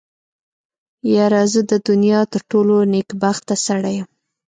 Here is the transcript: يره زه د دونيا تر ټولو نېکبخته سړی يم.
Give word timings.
يره 1.15 1.41
زه 1.51 1.61
د 1.71 1.73
دونيا 1.87 2.21
تر 2.33 2.41
ټولو 2.51 2.75
نېکبخته 2.93 3.53
سړی 3.65 3.93
يم. 3.99 4.07